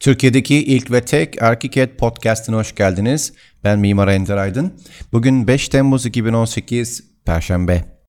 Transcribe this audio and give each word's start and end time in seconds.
Türkiye'deki 0.00 0.64
ilk 0.64 0.90
ve 0.90 1.00
tek 1.04 1.42
ArchiCAD 1.42 1.96
podcast'ine 1.96 2.56
hoş 2.56 2.74
geldiniz. 2.74 3.32
Ben 3.64 3.78
Mimar 3.78 4.08
Ender 4.08 4.36
Aydın. 4.36 4.72
Bugün 5.12 5.46
5 5.46 5.68
Temmuz 5.68 6.06
2018 6.06 7.04
Perşembe. 7.24 7.99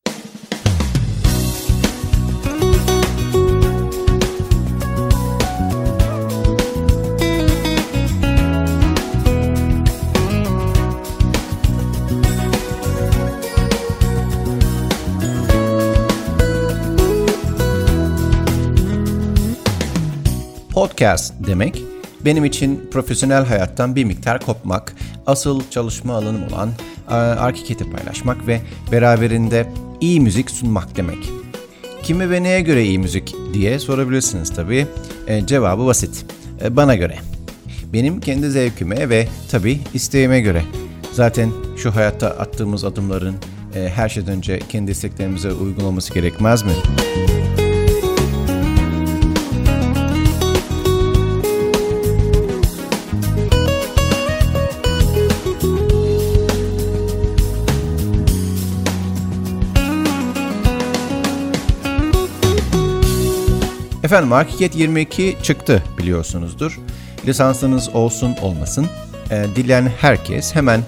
Podcast 20.81 21.34
demek 21.48 21.84
benim 22.25 22.45
için 22.45 22.89
profesyonel 22.91 23.45
hayattan 23.45 23.95
bir 23.95 24.05
miktar 24.05 24.39
kopmak, 24.39 24.94
asıl 25.26 25.62
çalışma 25.70 26.13
alanım 26.13 26.44
olan 26.53 26.70
e, 27.09 27.13
ArchiCAD'i 27.13 27.91
paylaşmak 27.91 28.48
ve 28.48 28.62
beraberinde 28.91 29.70
iyi 29.99 30.22
müzik 30.22 30.52
sunmak 30.52 30.95
demek. 30.95 31.30
Kime 32.03 32.30
ve 32.30 32.44
neye 32.44 32.62
göre 32.62 32.86
iyi 32.86 32.99
müzik 32.99 33.36
diye 33.53 33.80
sorabilirsiniz 33.80 34.53
tabii. 34.55 34.88
E, 35.27 35.45
cevabı 35.45 35.86
basit. 35.86 36.25
E, 36.63 36.75
bana 36.75 36.95
göre. 36.95 37.17
Benim 37.94 38.20
kendi 38.20 38.50
zevkime 38.50 39.09
ve 39.09 39.27
tabii 39.52 39.80
isteğime 39.94 40.41
göre. 40.41 40.63
Zaten 41.13 41.52
şu 41.77 41.95
hayatta 41.95 42.27
attığımız 42.27 42.84
adımların 42.84 43.36
e, 43.75 43.89
her 43.89 44.09
şeyden 44.09 44.34
önce 44.34 44.59
kendi 44.70 44.91
isteklerimize 44.91 45.52
uygun 45.52 45.84
olması 45.84 46.13
gerekmez 46.13 46.63
mi? 46.63 46.73
Efendim 64.12 64.34
ArchiCAD 64.34 64.73
22 64.73 65.38
çıktı 65.44 65.84
biliyorsunuzdur. 65.98 66.80
Lisansınız 67.26 67.90
olsun 67.90 68.36
olmasın. 68.42 68.88
E, 69.30 69.45
dileyen 69.56 69.92
herkes 70.02 70.56
hemen 70.56 70.81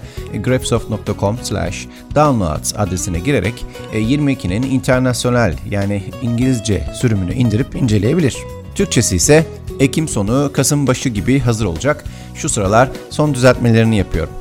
grapsoft.com 0.44 1.38
slash 1.42 1.86
downloads 2.14 2.74
adresine 2.76 3.18
girerek 3.20 3.66
e, 3.92 4.00
22'nin 4.00 4.62
internasyonel 4.62 5.56
yani 5.70 6.02
İngilizce 6.22 6.86
sürümünü 6.94 7.34
indirip 7.34 7.74
inceleyebilir. 7.74 8.36
Türkçesi 8.74 9.16
ise 9.16 9.46
Ekim 9.80 10.08
sonu 10.08 10.50
Kasım 10.52 10.86
başı 10.86 11.08
gibi 11.08 11.40
hazır 11.40 11.66
olacak. 11.66 12.04
Şu 12.34 12.48
sıralar 12.48 12.90
son 13.10 13.34
düzeltmelerini 13.34 13.96
yapıyorum. 13.96 14.32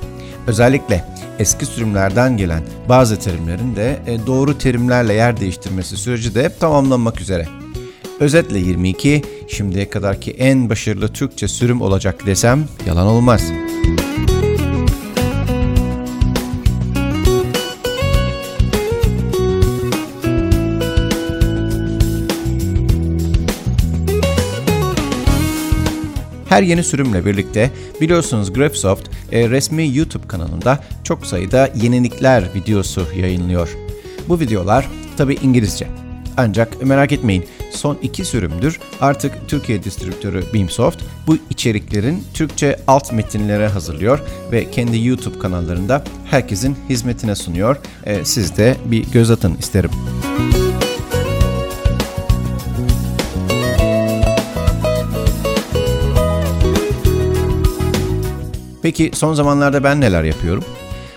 Özellikle 0.48 1.06
eski 1.40 1.66
sürümlerden 1.66 2.38
gelen 2.38 2.64
bazı 2.90 3.20
terimlerin 3.20 3.76
de 3.76 4.00
e, 4.08 4.28
doğru 4.28 4.58
terimlerle 4.58 5.14
yer 5.14 5.40
değiştirmesi 5.40 5.98
süreci 5.98 6.36
de 6.36 6.56
tamamlanmak 6.60 7.22
üzere. 7.22 7.48
Özetle 8.20 8.60
22 8.60 9.22
şimdiye 9.48 9.90
kadarki 9.90 10.32
en 10.32 10.70
başarılı 10.70 11.08
Türkçe 11.08 11.48
sürüm 11.48 11.82
olacak 11.82 12.26
desem 12.26 12.66
yalan 12.88 13.08
olmaz. 13.08 13.52
Her 26.50 26.64
yeni 26.64 26.84
sürümle 26.84 27.26
birlikte 27.26 27.72
biliyorsunuz 28.02 28.54
Grapsoft 28.54 29.10
e, 29.32 29.50
resmi 29.50 29.96
YouTube 29.98 30.28
kanalında 30.28 30.84
çok 31.04 31.26
sayıda 31.26 31.70
yenilikler 31.76 32.44
videosu 32.56 33.08
yayınlıyor. 33.18 33.70
Bu 34.30 34.40
videolar 34.40 34.90
tabi 35.18 35.34
İngilizce. 35.34 35.88
Ancak 36.38 36.86
merak 36.86 37.12
etmeyin 37.12 37.46
son 37.76 37.98
iki 38.02 38.26
sürümdür 38.26 38.80
artık 39.02 39.48
Türkiye 39.48 39.84
distribütörü 39.84 40.44
Beamsoft 40.54 41.04
bu 41.28 41.38
içeriklerin 41.50 42.24
Türkçe 42.34 42.80
alt 42.88 43.12
metinlere 43.12 43.68
hazırlıyor 43.68 44.20
ve 44.52 44.72
kendi 44.72 45.08
YouTube 45.08 45.40
kanallarında 45.40 46.04
herkesin 46.26 46.78
hizmetine 46.90 47.36
sunuyor. 47.36 47.78
E, 48.06 48.26
siz 48.26 48.58
de 48.58 48.78
bir 48.86 49.12
göz 49.12 49.32
atın 49.32 49.56
isterim. 49.56 49.92
Peki 58.82 59.12
son 59.14 59.34
zamanlarda 59.34 59.84
ben 59.84 60.02
neler 60.02 60.24
yapıyorum? 60.24 60.64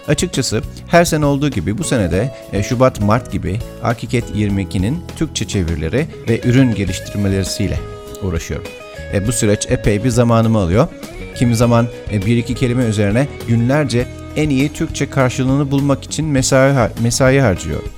Açıkçası 0.09 0.63
her 0.89 1.05
sene 1.05 1.25
olduğu 1.25 1.49
gibi 1.49 1.79
bu 1.79 1.85
senede 1.85 2.35
e, 2.53 2.63
Şubat-Mart 2.63 3.33
gibi 3.33 3.59
ArchiCAD 3.83 4.29
22'nin 4.35 5.03
Türkçe 5.17 5.49
çevirileri 5.49 6.07
ve 6.29 6.41
ürün 6.45 6.75
geliştirmeleriyle 6.75 7.79
uğraşıyorum. 8.23 8.67
E, 9.13 9.27
bu 9.27 9.33
süreç 9.33 9.67
epey 9.71 10.05
bir 10.05 10.11
zamanımı 10.11 10.59
alıyor. 10.59 10.89
Kimi 11.37 11.57
zaman 11.57 11.89
e, 12.13 12.27
bir 12.27 12.37
iki 12.37 12.55
kelime 12.55 12.85
üzerine 12.85 13.29
günlerce 13.49 14.07
en 14.37 14.51
iyi 14.51 14.73
Türkçe 14.73 15.11
karşılığını 15.11 15.71
bulmak 15.71 16.05
için 16.05 16.27
mesai, 16.27 16.91
mesai 17.03 17.41
harcıyorum. 17.41 17.89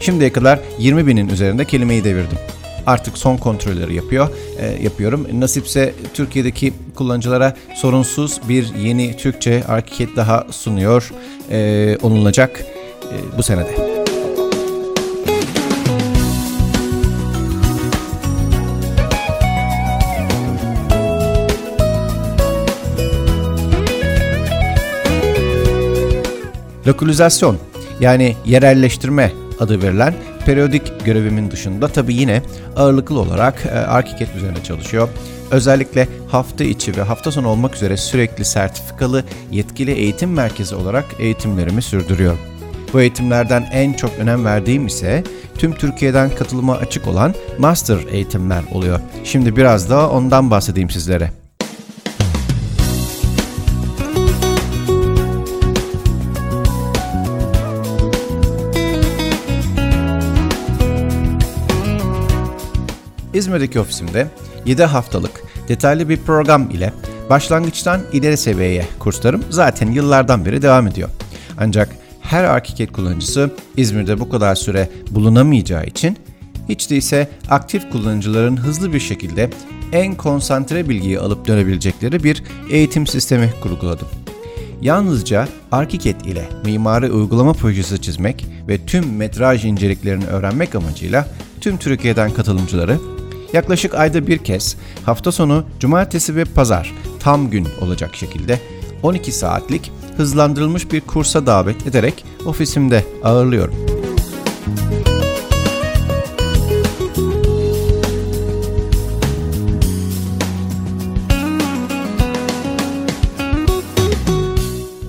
Şimdiye 0.00 0.32
kadar 0.32 0.60
20 0.78 1.06
binin 1.06 1.28
üzerinde 1.28 1.64
kelimeyi 1.64 2.04
devirdim 2.04 2.38
artık 2.86 3.18
son 3.18 3.36
kontrolleri 3.36 3.94
yapıyor, 3.94 4.28
e, 4.58 4.82
yapıyorum. 4.82 5.26
Nasipse 5.40 5.94
Türkiye'deki 6.14 6.72
kullanıcılara 6.94 7.54
sorunsuz 7.74 8.40
bir 8.48 8.74
yeni 8.74 9.16
Türkçe 9.16 9.64
ArchiCAD 9.68 10.16
daha 10.16 10.46
sunuyor, 10.50 11.12
e, 11.50 11.96
onulacak 12.02 12.64
e, 13.02 13.38
bu 13.38 13.42
senede. 13.42 13.92
Lokalizasyon 26.86 27.58
yani 28.00 28.36
yerelleştirme 28.44 29.32
adı 29.60 29.82
verilen 29.82 30.14
periyodik 30.46 31.04
görevimin 31.04 31.50
dışında 31.50 31.88
tabii 31.88 32.14
yine 32.14 32.42
ağırlıklı 32.76 33.20
olarak 33.20 33.66
e, 33.66 33.70
ArchiCAD 33.70 34.36
üzerine 34.36 34.64
çalışıyor. 34.64 35.08
Özellikle 35.50 36.08
hafta 36.28 36.64
içi 36.64 36.96
ve 36.96 37.02
hafta 37.02 37.30
sonu 37.30 37.48
olmak 37.48 37.74
üzere 37.74 37.96
sürekli 37.96 38.44
sertifikalı 38.44 39.24
yetkili 39.50 39.90
eğitim 39.90 40.32
merkezi 40.32 40.74
olarak 40.74 41.04
eğitimlerimi 41.18 41.82
sürdürüyorum. 41.82 42.38
Bu 42.92 43.00
eğitimlerden 43.00 43.68
en 43.72 43.92
çok 43.92 44.10
önem 44.18 44.44
verdiğim 44.44 44.86
ise 44.86 45.24
tüm 45.58 45.72
Türkiye'den 45.72 46.30
katılıma 46.30 46.76
açık 46.76 47.08
olan 47.08 47.34
master 47.58 47.98
eğitimler 48.10 48.62
oluyor. 48.72 49.00
Şimdi 49.24 49.56
biraz 49.56 49.90
daha 49.90 50.10
ondan 50.10 50.50
bahsedeyim 50.50 50.90
sizlere. 50.90 51.41
İzmir'deki 63.42 63.80
ofisimde 63.80 64.28
7 64.66 64.84
haftalık 64.84 65.42
detaylı 65.68 66.08
bir 66.08 66.16
program 66.16 66.70
ile 66.70 66.92
başlangıçtan 67.30 68.00
ileri 68.12 68.36
seviyeye 68.36 68.86
kurslarım 68.98 69.44
zaten 69.50 69.90
yıllardan 69.90 70.44
beri 70.44 70.62
devam 70.62 70.86
ediyor. 70.86 71.08
Ancak 71.58 71.88
her 72.20 72.44
ArchiCAD 72.44 72.92
kullanıcısı 72.92 73.50
İzmir'de 73.76 74.20
bu 74.20 74.28
kadar 74.28 74.54
süre 74.54 74.88
bulunamayacağı 75.10 75.84
için 75.84 76.16
hiç 76.68 76.90
değilse 76.90 77.28
aktif 77.50 77.90
kullanıcıların 77.92 78.56
hızlı 78.56 78.92
bir 78.92 79.00
şekilde 79.00 79.50
en 79.92 80.14
konsantre 80.14 80.88
bilgiyi 80.88 81.18
alıp 81.18 81.48
dönebilecekleri 81.48 82.24
bir 82.24 82.42
eğitim 82.70 83.06
sistemi 83.06 83.52
kurguladım. 83.62 84.08
Yalnızca 84.82 85.48
ArchiCAD 85.72 86.20
ile 86.20 86.48
mimari 86.64 87.12
uygulama 87.12 87.52
projesi 87.52 88.00
çizmek 88.00 88.46
ve 88.68 88.78
tüm 88.86 89.16
metraj 89.16 89.64
inceliklerini 89.64 90.26
öğrenmek 90.26 90.74
amacıyla 90.74 91.28
tüm 91.60 91.76
Türkiye'den 91.76 92.30
katılımcıları 92.30 92.98
Yaklaşık 93.52 93.94
ayda 93.94 94.26
bir 94.26 94.38
kez 94.38 94.76
hafta 95.06 95.32
sonu 95.32 95.64
cumartesi 95.80 96.36
ve 96.36 96.44
pazar 96.44 96.94
tam 97.20 97.50
gün 97.50 97.68
olacak 97.80 98.16
şekilde 98.16 98.60
12 99.02 99.32
saatlik 99.32 99.92
hızlandırılmış 100.16 100.92
bir 100.92 101.00
kursa 101.00 101.46
davet 101.46 101.86
ederek 101.86 102.24
ofisimde 102.46 103.04
ağırlıyorum. 103.24 103.74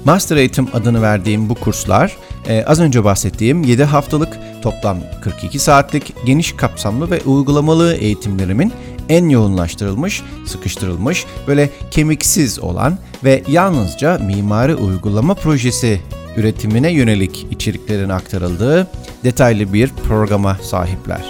Master 0.06 0.38
Eğitim 0.38 0.68
adını 0.74 1.02
verdiğim 1.02 1.50
bu 1.50 1.56
kurslar 1.56 2.18
e, 2.48 2.64
az 2.68 2.80
önce 2.80 3.04
bahsettiğim 3.04 3.64
7 3.64 3.84
haftalık 3.84 4.40
toplam 4.62 4.98
42 5.22 5.60
saatlik 5.60 6.14
geniş 6.26 6.52
kapsamlı 6.52 7.12
ve 7.12 7.22
uygulamalı 7.22 7.94
eğitimlerimin 7.96 8.74
en 9.10 9.30
yoğunlaştırılmış, 9.30 10.24
sıkıştırılmış, 10.46 11.26
böyle 11.48 11.70
kemiksiz 11.92 12.60
olan 12.60 12.98
ve 13.24 13.44
yalnızca 13.48 14.18
mimari 14.18 14.76
uygulama 14.76 15.34
projesi 15.34 16.02
üretimine 16.38 16.92
yönelik 16.92 17.48
içeriklerin 17.52 18.10
aktarıldığı 18.10 18.88
detaylı 19.24 19.74
bir 19.74 19.90
programa 19.90 20.58
sahipler. 20.62 21.30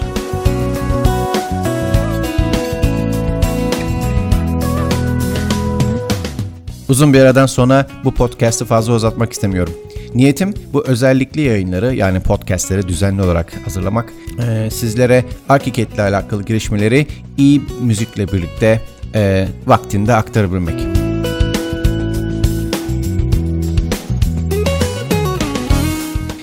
Uzun 6.90 7.14
bir 7.14 7.20
aradan 7.20 7.46
sonra 7.46 7.88
bu 8.04 8.14
podcast'ı 8.14 8.66
fazla 8.66 8.94
uzatmak 8.94 9.34
istemiyorum. 9.34 9.74
Niyetim 10.16 10.54
bu 10.74 10.88
özellikli 10.88 11.42
yayınları 11.42 11.96
yani 11.96 12.20
podcastleri 12.20 12.88
düzenli 12.88 13.22
olarak 13.22 13.54
hazırlamak. 13.66 14.14
Ee, 14.40 14.70
sizlere 14.72 15.26
Archicad 15.50 15.92
ile 15.94 16.02
alakalı 16.02 16.44
girişmeleri 16.44 17.08
iyi 17.38 17.62
müzikle 17.82 18.28
birlikte 18.28 18.82
e, 19.16 19.48
vaktinde 19.66 20.14
aktarabilmek. 20.14 20.76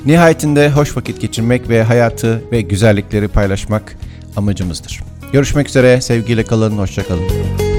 Nihayetinde 0.06 0.70
hoş 0.70 0.96
vakit 0.96 1.20
geçirmek 1.20 1.68
ve 1.68 1.82
hayatı 1.82 2.42
ve 2.52 2.60
güzellikleri 2.60 3.28
paylaşmak 3.28 3.96
amacımızdır. 4.36 5.00
Görüşmek 5.32 5.68
üzere, 5.68 6.00
sevgiyle 6.00 6.44
kalın, 6.44 6.78
hoşçakalın. 6.78 7.69